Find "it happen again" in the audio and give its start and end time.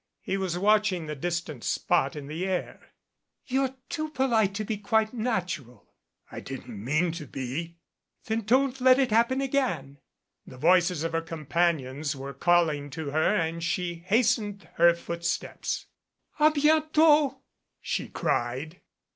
8.97-9.99